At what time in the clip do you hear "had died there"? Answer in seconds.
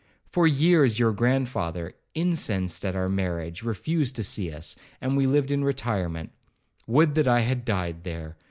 7.41-8.35